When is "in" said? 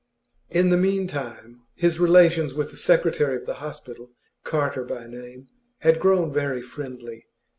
0.49-0.71